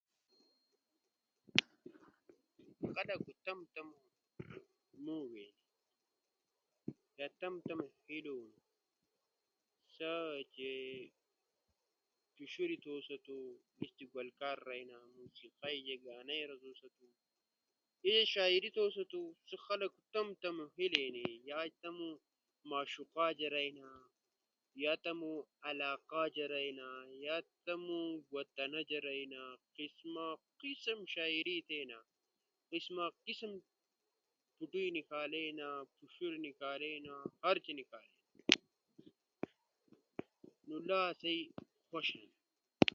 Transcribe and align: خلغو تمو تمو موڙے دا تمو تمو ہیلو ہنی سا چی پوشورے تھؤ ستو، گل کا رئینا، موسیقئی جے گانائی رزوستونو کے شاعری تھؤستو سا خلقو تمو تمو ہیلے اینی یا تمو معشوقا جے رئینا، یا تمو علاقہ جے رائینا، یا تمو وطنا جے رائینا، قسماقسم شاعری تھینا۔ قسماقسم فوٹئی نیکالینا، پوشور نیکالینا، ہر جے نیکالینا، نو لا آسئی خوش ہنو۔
خلغو 2.95 3.31
تمو 3.45 3.65
تمو 3.75 3.99
موڙے 5.05 5.49
دا 7.17 7.25
تمو 7.39 7.59
تمو 7.67 7.85
ہیلو 8.05 8.35
ہنی 8.43 8.59
سا 9.95 10.11
چی 10.53 10.71
پوشورے 12.35 12.75
تھؤ 12.83 12.95
ستو، 13.07 13.37
گل 14.13 14.27
کا 14.39 14.49
رئینا، 14.69 14.97
موسیقئی 15.15 15.77
جے 15.87 15.95
گانائی 16.05 16.43
رزوستونو 16.51 17.15
کے 18.01 18.13
شاعری 18.33 18.69
تھؤستو 18.75 19.21
سا 19.47 19.55
خلقو 19.65 19.99
تمو 20.13 20.33
تمو 20.41 20.65
ہیلے 20.75 20.99
اینی 21.05 21.25
یا 21.49 21.59
تمو 21.81 22.09
معشوقا 22.69 23.27
جے 23.39 23.47
رئینا، 23.55 23.87
یا 24.83 24.93
تمو 25.03 25.31
علاقہ 25.69 26.23
جے 26.35 26.45
رائینا، 26.51 26.89
یا 27.25 27.35
تمو 27.65 27.99
وطنا 28.33 28.79
جے 28.89 28.97
رائینا، 29.05 29.41
قسماقسم 29.75 30.99
شاعری 31.13 31.59
تھینا۔ 31.69 31.99
قسماقسم 32.77 33.51
فوٹئی 34.55 34.89
نیکالینا، 34.97 35.67
پوشور 35.95 36.33
نیکالینا، 36.45 37.15
ہر 37.43 37.55
جے 37.63 37.73
نیکالینا، 37.79 38.27
نو 40.67 40.75
لا 40.87 40.99
آسئی 41.09 41.39
خوش 41.89 42.07
ہنو۔ 42.15 42.29